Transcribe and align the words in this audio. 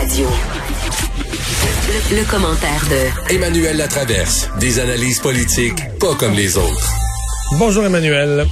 Radio. 0.00 0.26
Le, 1.88 2.16
le 2.16 2.24
commentaire 2.30 2.82
de 2.88 3.34
Emmanuel 3.34 3.76
Latraverse. 3.76 4.48
Des 4.58 4.78
analyses 4.78 5.18
politiques 5.18 5.76
pas 5.98 6.14
comme 6.14 6.32
les 6.32 6.56
autres. 6.56 6.90
Bonjour 7.58 7.84
Emmanuel. 7.84 8.46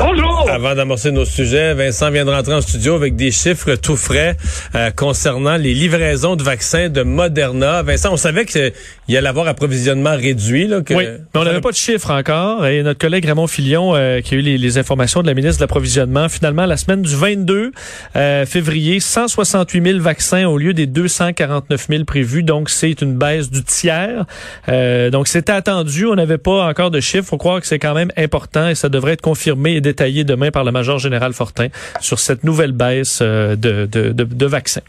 Bonjour. 0.00 0.48
Avant 0.48 0.74
d'amorcer 0.74 1.12
nos 1.12 1.26
sujets, 1.26 1.74
Vincent 1.74 2.10
vient 2.10 2.24
de 2.24 2.30
rentrer 2.30 2.54
en 2.54 2.62
studio 2.62 2.94
avec 2.94 3.16
des 3.16 3.30
chiffres 3.30 3.74
tout 3.74 3.98
frais 3.98 4.34
euh, 4.74 4.90
concernant 4.90 5.58
les 5.58 5.74
livraisons 5.74 6.36
de 6.36 6.42
vaccins 6.42 6.88
de 6.88 7.02
Moderna. 7.02 7.82
Vincent, 7.82 8.10
on 8.10 8.16
savait 8.16 8.46
qu'il 8.46 8.72
y 9.08 9.18
allait 9.18 9.28
avoir 9.28 9.46
approvisionnement 9.46 10.16
réduit. 10.16 10.66
Là, 10.66 10.80
que, 10.80 10.94
oui, 10.94 11.04
mais 11.06 11.40
on 11.40 11.44
n'avait 11.44 11.60
pas 11.60 11.70
de 11.70 11.76
chiffres 11.76 12.10
encore. 12.10 12.64
Et 12.66 12.82
notre 12.82 12.98
collègue 12.98 13.26
Raymond 13.26 13.46
Filion, 13.46 13.94
euh, 13.94 14.22
qui 14.22 14.36
a 14.36 14.38
eu 14.38 14.40
les, 14.40 14.56
les, 14.56 14.78
informations 14.78 15.20
de 15.20 15.26
la 15.26 15.34
ministre 15.34 15.58
de 15.58 15.64
l'Approvisionnement, 15.64 16.30
finalement, 16.30 16.64
la 16.64 16.78
semaine 16.78 17.02
du 17.02 17.14
22 17.14 17.72
euh, 18.16 18.46
février, 18.46 19.00
168 19.00 19.84
000 19.84 20.00
vaccins 20.00 20.46
au 20.46 20.56
lieu 20.56 20.72
des 20.72 20.86
249 20.86 21.88
000 21.90 22.04
prévus. 22.04 22.42
Donc, 22.42 22.70
c'est 22.70 23.02
une 23.02 23.18
baisse 23.18 23.50
du 23.50 23.62
tiers. 23.64 24.24
Euh, 24.70 25.10
donc, 25.10 25.28
c'était 25.28 25.52
attendu. 25.52 26.06
On 26.06 26.14
n'avait 26.14 26.38
pas 26.38 26.66
encore 26.66 26.90
de 26.90 27.00
chiffres. 27.00 27.28
faut 27.28 27.36
croire 27.36 27.60
que 27.60 27.66
c'est 27.66 27.78
quand 27.78 27.94
même 27.94 28.10
important 28.16 28.66
et 28.66 28.74
ça 28.74 28.88
devrait 28.88 29.12
être 29.12 29.20
confirmé 29.20 29.74
et 29.74 29.89
détaillé 29.90 30.24
demain 30.24 30.50
par 30.50 30.64
le 30.64 30.72
major 30.72 30.98
général 30.98 31.32
Fortin 31.32 31.68
sur 32.00 32.18
cette 32.18 32.42
nouvelle 32.44 32.72
baisse 32.72 33.20
euh, 33.22 33.56
de, 33.56 33.86
de, 33.86 34.12
de, 34.12 34.24
de 34.24 34.46
vaccins. 34.46 34.82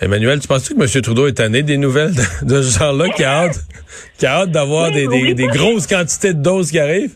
Emmanuel, 0.00 0.40
tu 0.40 0.48
penses-tu 0.48 0.74
que 0.74 0.82
M. 0.82 1.02
Trudeau 1.02 1.26
est 1.28 1.34
tanné 1.34 1.62
des 1.62 1.76
nouvelles 1.76 2.14
de, 2.14 2.24
de 2.54 2.62
ce 2.62 2.78
genre-là, 2.78 3.08
qui 3.10 3.22
a 3.24 3.44
hâte, 3.44 3.58
qui 4.18 4.26
a 4.26 4.40
hâte 4.40 4.50
d'avoir 4.50 4.88
Oui, 4.88 4.94
des, 4.94 5.06
oui, 5.06 5.20
des, 5.20 5.26
oui. 5.28 5.34
des 5.34 5.46
grosses 5.58 5.86
quantités 5.86 6.32
de 6.34 6.42
doses 6.42 6.70
qui 6.72 6.78
arrivent? 6.80 7.14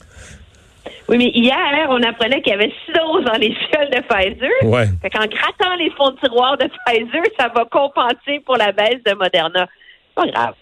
Oui, 1.09 1.17
mais 1.19 1.31
hier, 1.35 1.57
on 1.89 2.03
apprenait 2.03 2.41
qu'il 2.43 2.53
y 2.53 2.55
avait 2.55 2.71
six 2.85 2.93
doses 2.93 3.25
dans 3.25 3.39
les 3.39 3.53
fioles 3.55 3.91
de 3.91 4.01
Pfizer. 4.09 4.51
Ouais. 4.63 4.87
Fait 5.03 5.11
qu'en 5.11 5.27
grattant 5.27 5.75
les 5.79 5.91
fonds 5.97 6.11
de 6.13 6.19
tiroir 6.21 6.57
de 6.59 6.67
Pfizer, 6.87 7.23
ça 7.39 7.49
va 7.55 7.65
compenser 7.65 8.41
pour 8.47 8.57
la 8.57 8.73
baisse 8.73 9.03
de 9.07 9.15
Moderna. 9.15 9.67
C'est 10.09 10.15
pas 10.15 10.27
grave. 10.31 10.55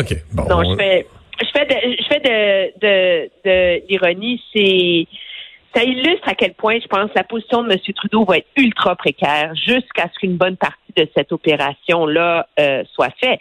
OK. 0.00 0.16
Bon. 0.32 0.44
Non, 0.50 0.56
on- 0.58 0.70
je 0.72 0.76
fais, 0.76 1.06
je 1.40 1.46
fais 1.54 1.66
de, 1.66 1.76
je 2.00 2.06
fais 2.10 2.20
de, 2.20 2.36
de, 2.82 3.30
de 3.44 3.88
l'ironie. 3.88 4.40
C'est, 4.52 5.06
ça 5.74 5.84
illustre 5.84 6.28
à 6.28 6.34
quel 6.34 6.54
point, 6.54 6.78
je 6.80 6.86
pense, 6.86 7.10
la 7.14 7.24
position 7.24 7.62
de 7.62 7.72
M. 7.72 7.78
Trudeau 7.94 8.24
va 8.24 8.38
être 8.38 8.48
ultra 8.56 8.96
précaire 8.96 9.54
jusqu'à 9.54 10.08
ce 10.12 10.18
qu'une 10.18 10.36
bonne 10.36 10.56
partie 10.56 10.92
de 10.96 11.08
cette 11.16 11.32
opération-là 11.32 12.46
euh, 12.58 12.84
soit 12.92 13.12
faite. 13.18 13.40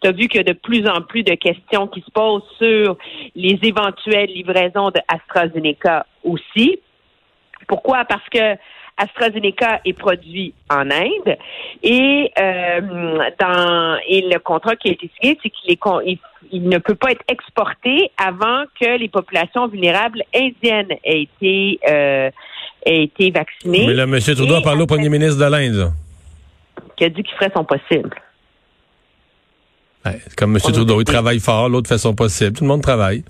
Tu 0.00 0.08
as 0.08 0.12
vu 0.12 0.28
qu'il 0.28 0.36
y 0.36 0.40
a 0.40 0.44
de 0.44 0.58
plus 0.58 0.86
en 0.86 1.00
plus 1.00 1.22
de 1.22 1.34
questions 1.34 1.86
qui 1.86 2.00
se 2.00 2.10
posent 2.10 2.48
sur 2.58 2.96
les 3.34 3.58
éventuelles 3.62 4.30
livraisons 4.30 4.90
de 4.90 5.00
AstraZeneca 5.08 6.06
aussi. 6.22 6.78
Pourquoi? 7.66 8.04
Parce 8.04 8.28
que 8.28 8.56
AstraZeneca 8.96 9.80
est 9.84 9.94
produit 9.94 10.54
en 10.70 10.90
Inde 10.90 11.36
et 11.82 12.30
euh, 12.38 13.18
dans 13.40 13.98
et 14.06 14.20
le 14.20 14.38
contrat 14.38 14.76
qui 14.76 14.90
a 14.90 14.92
été 14.92 15.10
signé, 15.18 15.38
c'est 15.42 15.50
qu'il 15.50 15.72
est 15.72 15.80
il, 16.54 16.68
ne 16.68 16.78
peut 16.78 16.94
pas 16.94 17.12
être 17.12 17.24
exporté 17.28 18.10
avant 18.16 18.64
que 18.80 18.98
les 18.98 19.08
populations 19.08 19.66
vulnérables 19.68 20.22
indiennes 20.34 20.92
aient 21.04 21.22
été 21.22 21.78
euh, 21.88 22.30
aient 22.86 23.04
été 23.04 23.30
vaccinées. 23.30 23.86
Mais 23.86 23.94
là, 23.94 24.04
M. 24.04 24.18
Trudeau 24.20 24.54
a 24.54 24.62
parlé 24.62 24.82
au 24.82 24.86
premier 24.86 25.08
ministre 25.08 25.38
de 25.38 25.50
l'Inde. 25.50 25.92
qui 26.96 27.04
a 27.04 27.08
dit 27.08 27.22
qu'il 27.22 27.34
ferait 27.34 27.52
son 27.54 27.64
possible. 27.64 28.10
Ouais, 30.04 30.20
comme 30.36 30.54
M. 30.54 30.60
On 30.64 30.72
Trudeau, 30.72 31.00
il 31.00 31.04
travaille 31.04 31.40
fort, 31.40 31.68
l'autre 31.68 31.88
fait 31.88 31.98
son 31.98 32.14
possible. 32.14 32.56
Tout 32.56 32.64
le 32.64 32.68
monde 32.68 32.82
travaille. 32.82 33.24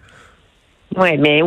Oui, 0.96 1.16
mais 1.18 1.40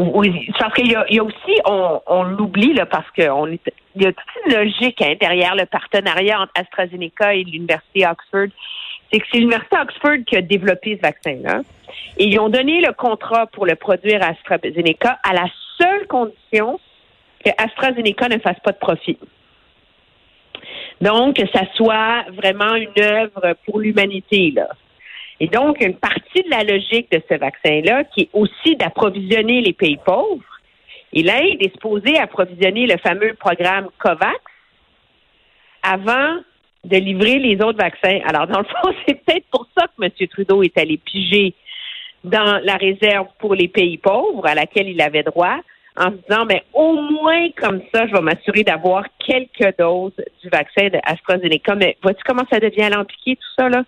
parce 0.59 0.73
qu'il 0.73 0.87
y 0.87 0.91
y 0.91 1.19
a 1.19 1.23
aussi, 1.23 1.61
on, 1.65 2.01
on 2.07 2.23
l'oublie 2.23 2.73
là, 2.73 2.85
parce 2.85 3.07
qu'on 3.15 3.47
est, 3.47 3.61
il 3.95 4.03
y 4.03 4.05
a 4.05 4.11
toute 4.11 4.45
une 4.45 4.53
logique 4.53 5.01
hein, 5.01 5.15
derrière 5.19 5.55
le 5.55 5.65
partenariat 5.65 6.41
entre 6.41 6.51
AstraZeneca 6.55 7.33
et 7.33 7.43
l'université 7.43 8.05
Oxford. 8.05 8.49
C'est 9.11 9.19
que 9.19 9.25
c'est 9.31 9.37
l'université 9.37 9.77
Oxford 9.81 10.23
qui 10.25 10.35
a 10.35 10.41
développé 10.41 10.97
ce 10.97 11.01
vaccin-là. 11.01 11.61
Et 12.17 12.25
ils 12.25 12.39
ont 12.39 12.49
donné 12.49 12.81
le 12.81 12.93
contrat 12.93 13.47
pour 13.47 13.65
le 13.65 13.75
produire 13.75 14.21
à 14.23 14.27
AstraZeneca 14.27 15.19
à 15.23 15.33
la 15.33 15.45
seule 15.77 16.07
condition 16.07 16.79
que 17.43 17.49
AstraZeneca 17.57 18.27
ne 18.29 18.39
fasse 18.39 18.59
pas 18.63 18.71
de 18.71 18.77
profit. 18.77 19.17
Donc, 20.99 21.37
que 21.37 21.47
ça 21.53 21.61
soit 21.75 22.25
vraiment 22.33 22.75
une 22.75 22.91
œuvre 22.99 23.55
pour 23.65 23.79
l'humanité, 23.79 24.51
là. 24.51 24.67
Et 25.39 25.47
donc, 25.47 25.79
une 25.81 25.95
partie 25.95 26.41
de 26.43 26.49
la 26.49 26.63
logique 26.63 27.11
de 27.11 27.21
ce 27.29 27.35
vaccin-là, 27.35 28.05
qui 28.05 28.21
est 28.21 28.29
aussi 28.33 28.75
d'approvisionner 28.75 29.61
les 29.61 29.73
pays 29.73 29.99
pauvres, 30.03 30.43
et 31.13 31.23
l'Inde 31.23 31.57
est 31.59 31.71
supposée 31.71 32.17
approvisionner 32.17 32.87
le 32.87 32.97
fameux 32.97 33.33
programme 33.35 33.87
COVAX 33.99 34.39
avant 35.83 36.39
de 36.87 36.97
livrer 36.97 37.39
les 37.39 37.55
autres 37.55 37.77
vaccins. 37.77 38.19
Alors, 38.25 38.47
dans 38.47 38.59
le 38.59 38.65
fond, 38.65 38.93
c'est 39.07 39.15
peut-être 39.23 39.45
pour 39.51 39.67
ça 39.77 39.87
que 39.87 40.03
M. 40.03 40.27
Trudeau 40.29 40.63
est 40.63 40.77
allé 40.77 40.97
piger 40.97 41.53
dans 42.23 42.59
la 42.63 42.75
réserve 42.75 43.27
pour 43.39 43.55
les 43.55 43.67
pays 43.67 43.97
pauvres 43.97 44.45
à 44.45 44.55
laquelle 44.55 44.89
il 44.89 45.01
avait 45.01 45.23
droit, 45.23 45.57
en 45.97 46.11
se 46.11 46.17
disant, 46.27 46.45
mais 46.45 46.63
au 46.73 46.93
moins 46.93 47.49
comme 47.55 47.81
ça, 47.93 48.07
je 48.07 48.13
vais 48.13 48.21
m'assurer 48.21 48.63
d'avoir 48.63 49.05
quelques 49.19 49.77
doses 49.77 50.13
du 50.43 50.49
vaccin 50.49 50.89
de. 50.89 51.75
Mais 51.75 51.97
vois-tu 52.01 52.21
comment 52.25 52.45
ça 52.51 52.59
devient 52.59 52.83
alambiqué, 52.83 53.35
tout 53.35 53.53
ça, 53.57 53.69
là? 53.69 53.83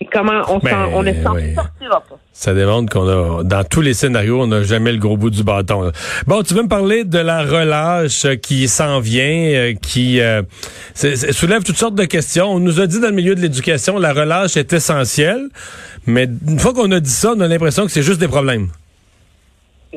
Et 0.00 0.06
comment 0.06 0.42
on, 0.48 0.58
Ben, 0.60 0.70
s'en- 0.70 0.92
on 0.94 1.02
ne 1.02 1.12
s'en 1.24 1.34
oui. 1.34 1.54
sortira 1.54 2.00
pas. 2.08 2.18
Ça 2.32 2.54
démontre 2.54 2.92
qu'on 2.92 3.08
a, 3.08 3.42
dans 3.42 3.64
tous 3.64 3.80
les 3.80 3.94
scénarios, 3.94 4.40
on 4.40 4.46
n'a 4.46 4.62
jamais 4.62 4.92
le 4.92 4.98
gros 4.98 5.16
bout 5.16 5.30
du 5.30 5.42
bâton. 5.42 5.82
là. 5.82 5.90
Bon, 6.28 6.42
tu 6.44 6.54
veux 6.54 6.62
me 6.62 6.68
parler 6.68 7.02
de 7.02 7.18
la 7.18 7.42
relâche 7.42 8.24
euh, 8.24 8.36
qui 8.36 8.68
s'en 8.68 9.00
vient, 9.00 9.24
euh, 9.24 9.74
qui 9.74 10.20
euh, 10.20 10.42
soulève 10.94 11.64
toutes 11.64 11.78
sortes 11.78 11.96
de 11.96 12.04
questions. 12.04 12.46
On 12.46 12.60
nous 12.60 12.80
a 12.80 12.86
dit 12.86 13.00
dans 13.00 13.08
le 13.08 13.14
milieu 13.14 13.34
de 13.34 13.40
l'éducation, 13.40 13.98
la 13.98 14.12
relâche 14.12 14.56
est 14.56 14.72
essentielle, 14.72 15.48
mais 16.06 16.28
une 16.46 16.60
fois 16.60 16.72
qu'on 16.72 16.92
a 16.92 17.00
dit 17.00 17.10
ça, 17.10 17.32
on 17.36 17.40
a 17.40 17.48
l'impression 17.48 17.84
que 17.84 17.90
c'est 17.90 18.02
juste 18.02 18.20
des 18.20 18.28
problèmes. 18.28 18.68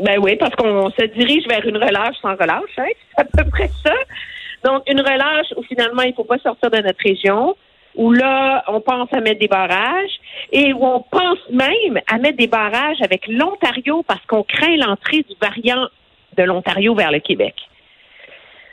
Ben 0.02 0.18
oui, 0.20 0.36
parce 0.38 0.56
qu'on 0.56 0.90
se 0.90 1.06
dirige 1.16 1.46
vers 1.48 1.64
une 1.68 1.78
relâche 1.78 2.16
sans 2.24 2.32
relâche, 2.36 2.64
hein? 2.80 2.86
C'est 3.16 3.22
à 3.22 3.44
peu 3.44 3.50
près 3.52 3.70
ça. 3.84 3.94
Donc, 4.64 4.82
une 4.88 5.02
relâche 5.02 5.48
où 5.58 5.64
finalement, 5.64 6.02
il 6.04 6.14
faut 6.16 6.24
pas 6.24 6.38
sortir 6.40 6.72
de 6.72 6.78
notre 6.78 7.00
région, 7.04 7.56
où 7.96 8.12
là, 8.12 8.64
on 8.68 8.82
pense 8.82 9.10
à 9.14 9.22
mettre 9.22 9.40
des 9.40 9.48
barrages 9.48 10.20
et 10.52 10.74
où 10.74 10.86
on 10.86 11.04
pense 11.12 11.40
même 11.52 12.00
à 12.08 12.18
mettre 12.18 12.38
des 12.38 12.48
barrages 12.48 13.02
avec 13.02 13.28
l'Ontario 13.28 14.04
parce 14.08 14.26
qu'on 14.28 14.44
craint 14.44 14.78
l'entrée 14.78 15.26
du 15.30 15.36
variant 15.42 15.88
de 16.38 16.44
l'Ontario 16.44 16.96
vers 16.96 17.12
le 17.12 17.20
Québec. 17.20 17.56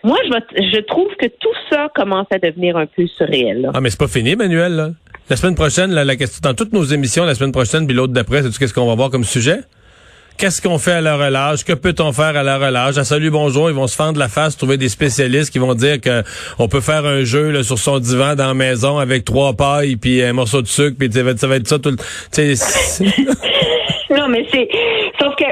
Moi, 0.05 0.17
je, 0.25 0.63
je 0.63 0.81
trouve 0.81 1.15
que 1.17 1.27
tout 1.27 1.55
ça 1.71 1.89
commence 1.95 2.27
à 2.31 2.39
devenir 2.39 2.77
un 2.77 2.87
peu 2.87 3.07
surréel. 3.07 3.71
Ah, 3.75 3.81
mais 3.81 3.91
c'est 3.91 3.99
pas 3.99 4.09
fini, 4.09 4.37
Manuel. 4.37 4.73
là. 4.73 4.91
La 5.29 5.37
semaine 5.37 5.57
prochaine, 5.57 5.93
la, 5.93 6.17
question, 6.17 6.41
dans 6.43 6.55
toutes 6.55 6.73
nos 6.73 6.85
émissions, 6.85 7.25
la 7.25 7.35
semaine 7.35 7.53
prochaine, 7.53 7.87
puis 7.87 7.95
l'autre 7.95 8.15
d'après, 8.15 8.43
c'est 8.43 8.57
qu'est-ce 8.57 8.73
qu'on 8.73 8.87
va 8.87 8.95
voir 8.95 9.11
comme 9.11 9.25
sujet? 9.25 9.59
Qu'est-ce 10.39 10.63
qu'on 10.63 10.79
fait 10.79 10.93
à 10.93 11.01
la 11.01 11.17
relâche? 11.17 11.65
Que 11.65 11.73
peut-on 11.73 12.13
faire 12.13 12.37
à 12.37 12.45
la 12.45 12.59
relâche? 12.59 12.97
À 12.97 13.03
salut, 13.03 13.31
bonjour, 13.31 13.71
ils 13.71 13.75
vont 13.75 13.89
se 13.89 13.97
fendre 13.97 14.21
la 14.21 14.29
face, 14.29 14.57
trouver 14.57 14.77
des 14.77 14.89
spécialistes 14.89 15.51
qui 15.53 15.59
vont 15.59 15.75
dire 15.75 16.01
que 16.01 16.23
on 16.61 16.69
peut 16.69 16.81
faire 16.81 17.05
un 17.05 17.25
jeu 17.25 17.51
là, 17.51 17.65
sur 17.65 17.77
son 17.79 17.99
divan 17.99 18.37
dans 18.37 18.47
la 18.47 18.55
maison 18.55 18.99
avec 18.99 19.25
trois 19.25 19.53
pailles 19.55 19.97
puis 19.97 20.23
un 20.23 20.33
morceau 20.35 20.63
de 20.63 20.69
sucre, 20.69 20.97
puis 20.97 21.11
ça 21.13 21.23
va 21.49 21.57
être, 21.57 21.67
ça 21.67 21.79
tout 21.81 21.91
le... 21.91 21.97
c'est- 22.31 22.55
Non, 24.17 24.29
mais 24.29 24.47
c'est. 24.53 24.69
Sauf 25.21 25.35
que 25.35 25.45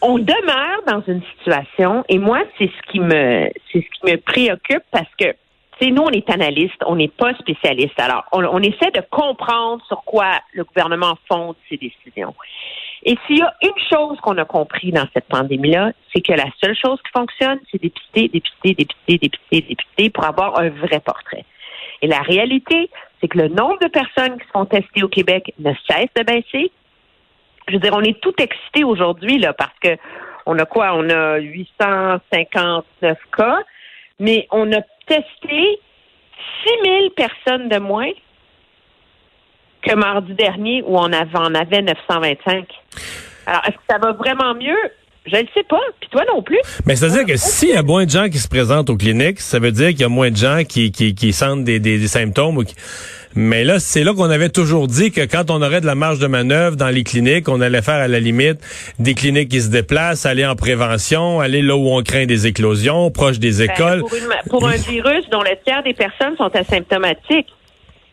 on 0.00 0.18
demeure 0.18 0.80
dans 0.86 1.02
une 1.06 1.20
situation, 1.36 2.04
et 2.08 2.18
moi, 2.18 2.40
c'est 2.56 2.68
ce 2.68 2.90
qui 2.92 3.00
me 3.00 3.48
c'est 3.70 3.80
ce 3.80 4.00
qui 4.00 4.10
me 4.12 4.16
préoccupe 4.16 4.82
parce 4.90 5.10
que 5.18 5.26
tu 5.78 5.86
sais, 5.86 5.90
nous, 5.92 6.02
on 6.02 6.10
est 6.10 6.28
analystes, 6.30 6.80
on 6.86 6.96
n'est 6.96 7.06
pas 7.08 7.34
spécialistes. 7.34 7.98
Alors, 8.00 8.24
on, 8.32 8.42
on 8.44 8.58
essaie 8.60 8.90
de 8.92 9.02
comprendre 9.10 9.80
sur 9.86 10.02
quoi 10.04 10.40
le 10.54 10.64
gouvernement 10.64 11.16
fonde 11.28 11.54
ses 11.68 11.76
décisions. 11.76 12.34
Et 13.04 13.16
s'il 13.26 13.38
y 13.38 13.42
a 13.42 13.54
une 13.62 13.82
chose 13.90 14.18
qu'on 14.20 14.36
a 14.38 14.44
compris 14.44 14.90
dans 14.90 15.06
cette 15.14 15.26
pandémie-là, 15.28 15.92
c'est 16.12 16.20
que 16.20 16.32
la 16.32 16.46
seule 16.62 16.76
chose 16.76 16.98
qui 17.02 17.12
fonctionne, 17.12 17.60
c'est 17.70 17.80
dépister, 17.80 18.28
dépister, 18.28 18.74
dépister, 18.74 19.18
dépister, 19.18 19.60
dépister 19.60 20.10
pour 20.10 20.24
avoir 20.24 20.58
un 20.58 20.70
vrai 20.70 21.00
portrait. 21.00 21.44
Et 22.02 22.06
la 22.06 22.20
réalité, 22.20 22.90
c'est 23.20 23.28
que 23.28 23.38
le 23.38 23.48
nombre 23.48 23.78
de 23.80 23.88
personnes 23.88 24.38
qui 24.38 24.46
sont 24.54 24.64
testées 24.66 25.02
au 25.02 25.08
Québec 25.08 25.52
ne 25.58 25.72
cesse 25.88 26.08
de 26.16 26.22
baisser. 26.22 26.70
Je 27.68 27.74
veux 27.74 27.80
dire, 27.80 27.92
on 27.94 28.02
est 28.02 28.20
tout 28.20 28.34
excité 28.38 28.84
aujourd'hui 28.84 29.38
là 29.38 29.52
parce 29.52 29.78
que 29.80 29.96
on 30.46 30.58
a 30.58 30.64
quoi? 30.64 30.94
On 30.94 31.10
a 31.10 31.38
859 31.38 33.18
cas, 33.36 33.58
mais 34.18 34.48
on 34.50 34.72
a 34.72 34.80
testé 35.06 35.78
6000 36.64 37.10
personnes 37.14 37.68
de 37.68 37.78
moins 37.78 38.10
que 39.82 39.94
mardi 39.94 40.34
dernier 40.34 40.82
où 40.86 40.96
on 40.98 41.12
avait, 41.12 41.36
en 41.38 41.54
avait 41.54 41.82
925. 41.82 42.66
Alors, 43.46 43.62
est-ce 43.66 43.74
que 43.76 43.82
ça 43.90 43.98
va 43.98 44.12
vraiment 44.12 44.54
mieux? 44.54 44.76
Je 45.30 45.36
ne 45.36 45.42
sais 45.54 45.64
pas. 45.68 45.80
Puis 46.00 46.08
toi 46.10 46.22
non 46.34 46.42
plus. 46.42 46.58
Mais 46.86 46.96
c'est-à-dire 46.96 47.26
que 47.26 47.36
s'il 47.36 47.70
y 47.70 47.74
a 47.76 47.82
moins 47.82 48.06
de 48.06 48.10
gens 48.10 48.28
qui 48.30 48.38
se 48.38 48.48
présentent 48.48 48.88
aux 48.88 48.96
cliniques, 48.96 49.40
ça 49.40 49.58
veut 49.58 49.72
dire 49.72 49.88
qu'il 49.90 50.00
y 50.00 50.04
a 50.04 50.08
moins 50.08 50.30
de 50.30 50.36
gens 50.36 50.62
qui, 50.66 50.90
qui, 50.90 51.14
qui 51.14 51.32
sentent 51.34 51.64
des, 51.64 51.80
des, 51.80 51.98
des 51.98 52.08
symptômes. 52.08 52.62
Mais 53.34 53.62
là, 53.62 53.78
c'est 53.78 54.04
là 54.04 54.14
qu'on 54.14 54.30
avait 54.30 54.48
toujours 54.48 54.86
dit 54.86 55.12
que 55.12 55.20
quand 55.20 55.50
on 55.50 55.60
aurait 55.60 55.82
de 55.82 55.86
la 55.86 55.94
marge 55.94 56.18
de 56.18 56.26
manœuvre 56.26 56.76
dans 56.76 56.88
les 56.88 57.04
cliniques, 57.04 57.46
on 57.50 57.60
allait 57.60 57.82
faire 57.82 57.96
à 57.96 58.08
la 58.08 58.20
limite 58.20 58.58
des 58.98 59.12
cliniques 59.14 59.50
qui 59.50 59.60
se 59.60 59.68
déplacent, 59.68 60.24
aller 60.24 60.46
en 60.46 60.56
prévention, 60.56 61.40
aller 61.40 61.60
là 61.60 61.76
où 61.76 61.88
on 61.90 62.02
craint 62.02 62.24
des 62.24 62.46
éclosions, 62.46 63.10
proche 63.10 63.38
des 63.38 63.58
Ben, 63.58 63.70
écoles. 63.70 64.00
pour, 64.00 64.14
une- 64.14 64.48
pour 64.50 64.66
un 64.66 64.76
virus 64.76 65.28
dont 65.30 65.42
le 65.42 65.50
tiers 65.62 65.82
des 65.82 65.92
personnes 65.94 66.36
sont 66.38 66.50
asymptomatiques. 66.56 67.48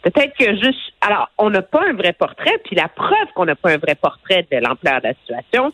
Peut-être 0.05 0.37
que 0.37 0.55
juste. 0.55 0.93
Alors, 1.01 1.29
on 1.39 1.49
n'a 1.49 1.63
pas 1.63 1.81
un 1.89 1.93
vrai 1.93 2.13
portrait, 2.13 2.59
puis 2.63 2.75
la 2.75 2.87
preuve 2.87 3.27
qu'on 3.33 3.45
n'a 3.45 3.55
pas 3.55 3.71
un 3.71 3.77
vrai 3.77 3.95
portrait 3.95 4.45
de 4.51 4.57
l'ampleur 4.57 5.01
de 5.01 5.07
la 5.07 5.13
situation, 5.15 5.73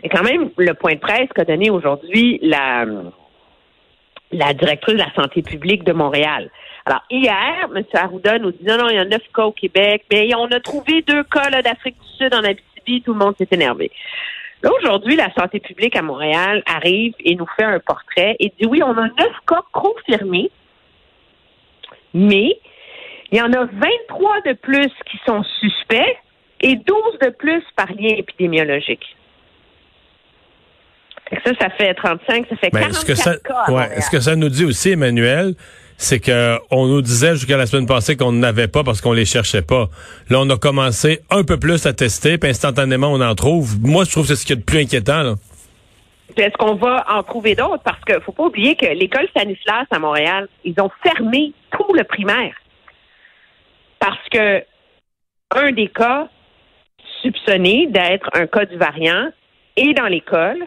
c'est 0.00 0.08
quand 0.08 0.22
même 0.22 0.50
le 0.56 0.72
point 0.72 0.94
de 0.94 1.00
presse 1.00 1.28
qu'a 1.34 1.44
donné 1.44 1.68
aujourd'hui 1.68 2.40
la, 2.42 2.86
directrice 4.54 4.94
de 4.94 5.00
la 5.00 5.12
santé 5.14 5.42
publique 5.42 5.84
de 5.84 5.92
Montréal. 5.92 6.50
Alors, 6.86 7.02
hier, 7.10 7.68
M. 7.74 7.84
Arruda 7.92 8.38
nous 8.38 8.52
dit 8.52 8.64
non, 8.64 8.78
non, 8.78 8.88
il 8.88 8.96
y 8.96 8.98
a 8.98 9.04
neuf 9.04 9.22
cas 9.34 9.44
au 9.44 9.52
Québec, 9.52 10.06
mais 10.10 10.34
on 10.34 10.46
a 10.46 10.60
trouvé 10.60 11.02
deux 11.02 11.24
cas 11.24 11.50
d'Afrique 11.60 11.96
du 12.00 12.24
Sud 12.24 12.34
en 12.34 12.44
Abitibi, 12.44 13.02
tout 13.02 13.12
le 13.12 13.18
monde 13.18 13.34
s'est 13.36 13.48
énervé. 13.50 13.90
Là, 14.62 14.70
aujourd'hui, 14.78 15.14
la 15.14 15.30
santé 15.34 15.60
publique 15.60 15.94
à 15.94 16.00
Montréal 16.00 16.62
arrive 16.64 17.12
et 17.20 17.34
nous 17.34 17.46
fait 17.54 17.64
un 17.64 17.80
portrait 17.80 18.34
et 18.40 18.50
dit 18.58 18.66
oui, 18.66 18.82
on 18.82 18.96
a 18.96 19.08
neuf 19.08 19.36
cas 19.46 19.60
confirmés, 19.72 20.50
mais 22.14 22.58
il 23.32 23.38
y 23.38 23.40
en 23.42 23.52
a 23.52 23.64
23 23.64 24.40
de 24.46 24.52
plus 24.54 24.90
qui 25.10 25.18
sont 25.26 25.42
suspects 25.60 26.16
et 26.60 26.76
12 26.76 26.84
de 27.22 27.30
plus 27.30 27.62
par 27.76 27.86
lien 27.92 28.14
épidémiologique. 28.16 29.04
Ça, 31.44 31.52
ça 31.60 31.68
fait 31.70 31.92
35, 31.94 32.46
ça 32.48 32.56
fait 32.56 32.70
Ben, 32.72 32.80
44 32.80 32.94
ce 33.00 33.04
que 33.04 33.14
ça, 33.14 33.36
cas. 33.36 33.70
ouais, 33.72 34.00
ce 34.00 34.10
que 34.10 34.18
ça 34.20 34.34
nous 34.34 34.48
dit 34.48 34.64
aussi, 34.64 34.90
Emmanuel, 34.92 35.54
c'est 35.98 36.20
que 36.20 36.56
on 36.70 36.86
nous 36.86 37.02
disait 37.02 37.34
jusqu'à 37.34 37.58
la 37.58 37.66
semaine 37.66 37.86
passée 37.86 38.16
qu'on 38.16 38.32
n'avait 38.32 38.68
pas 38.68 38.82
parce 38.82 39.02
qu'on 39.02 39.12
les 39.12 39.26
cherchait 39.26 39.60
pas. 39.62 39.88
Là, 40.30 40.38
on 40.40 40.48
a 40.48 40.56
commencé 40.56 41.20
un 41.30 41.44
peu 41.44 41.58
plus 41.58 41.84
à 41.84 41.92
tester, 41.92 42.38
puis 42.38 42.48
instantanément 42.50 43.08
on 43.12 43.20
en 43.20 43.34
trouve. 43.34 43.78
Moi, 43.82 44.04
je 44.04 44.10
trouve 44.12 44.22
que 44.26 44.28
c'est 44.34 44.40
ce 44.40 44.46
qui 44.46 44.54
est 44.54 44.56
le 44.56 44.62
plus 44.62 44.78
inquiétant. 44.80 45.22
Là. 45.22 45.34
Est-ce 46.36 46.56
qu'on 46.56 46.76
va 46.76 47.04
en 47.10 47.22
trouver 47.22 47.54
d'autres? 47.54 47.82
Parce 47.84 48.02
qu'il 48.04 48.20
faut 48.24 48.32
pas 48.32 48.44
oublier 48.44 48.74
que 48.76 48.86
l'école 48.86 49.28
Stanislas 49.28 49.86
à 49.90 49.98
Montréal, 49.98 50.48
ils 50.64 50.80
ont 50.80 50.90
fermé 51.02 51.52
tout 51.72 51.92
le 51.92 52.04
primaire. 52.04 52.54
Que 54.30 54.64
un 55.54 55.72
des 55.72 55.88
cas 55.88 56.28
soupçonnés 57.22 57.86
d'être 57.86 58.28
un 58.34 58.46
cas 58.46 58.64
du 58.66 58.76
variant 58.76 59.30
est 59.76 59.94
dans 59.94 60.06
l'école. 60.06 60.66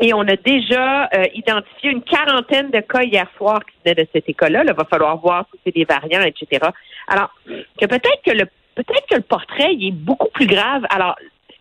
Et 0.00 0.12
on 0.12 0.22
a 0.22 0.36
déjà 0.36 1.04
euh, 1.14 1.24
identifié 1.34 1.90
une 1.90 2.02
quarantaine 2.02 2.70
de 2.70 2.80
cas 2.80 3.02
hier 3.02 3.28
soir 3.36 3.60
qui 3.64 3.76
venaient 3.84 4.02
de 4.02 4.08
cette 4.12 4.28
école-là. 4.28 4.64
Il 4.66 4.72
va 4.72 4.84
falloir 4.84 5.16
voir 5.18 5.46
si 5.52 5.60
c'est 5.64 5.74
des 5.74 5.84
variants, 5.84 6.22
etc. 6.22 6.66
Alors, 7.06 7.32
que 7.46 7.86
peut-être 7.86 8.22
que 8.24 8.32
le 8.32 8.46
peut-être 8.74 9.06
que 9.08 9.14
le 9.14 9.22
portrait 9.22 9.72
est 9.72 9.92
beaucoup 9.92 10.30
plus 10.30 10.46
grave. 10.46 10.84
Alors, 10.90 11.16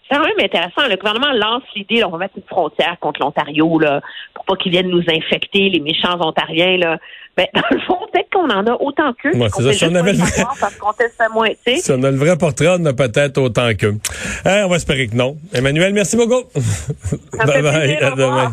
c'est 0.10 0.16
quand 0.16 0.24
même 0.24 0.40
intéressant. 0.40 0.88
Le 0.90 0.96
gouvernement 0.98 1.32
lance 1.34 1.64
l'idée, 1.76 2.00
là, 2.02 2.08
on 2.08 2.12
va 2.12 2.18
mettre 2.20 2.38
une 2.38 2.44
frontière 2.44 2.98
contre 3.00 3.22
l'Ontario, 3.22 3.80
là, 3.80 4.02
pour 4.34 4.46
pas 4.46 4.56
qu'ils 4.56 4.72
viennent 4.72 4.90
nous 4.90 5.04
infecter, 5.08 5.70
les 5.70 5.80
méchants 5.80 6.20
Ontariens, 6.20 6.78
là. 6.78 6.98
Mais 7.38 7.50
dans 7.56 7.64
le 7.72 7.80
fond, 7.80 7.98
peut-être 8.12 8.30
qu'on 8.32 8.50
en 8.50 8.66
a 8.68 8.74
autant 8.80 9.12
qu'eux. 9.14 9.36
Ouais, 9.36 9.48
c'est 9.56 9.64
ça. 9.64 9.74
Si 9.74 9.86
on 9.86 9.96
avait 9.96 10.14
le 10.14 10.20
savoir 10.20 10.56
parce 10.60 10.76
qu'on 10.76 10.94
teste 10.94 11.22
moins. 11.34 11.50
Si 11.66 11.92
on 11.92 12.04
a 12.04 12.12
le 12.12 12.18
vrai 12.18 12.38
portrait, 12.38 12.68
on 12.70 12.86
a 12.86 12.94
peut-être 12.94 13.40
autant 13.40 13.74
qu'eux. 13.74 13.98
Hein, 14.46 14.64
on 14.66 14.70
va 14.70 14.76
espérer 14.76 15.08
que 15.08 15.16
non. 15.16 15.38
Emmanuel, 15.54 15.94
merci 15.94 16.16
beaucoup. 16.16 16.44
Ça 16.54 17.46
me 17.46 17.52
fait 17.52 17.62
plaisir. 17.62 17.98
Au 18.02 18.06
À 18.06 18.12
demain. 18.12 18.52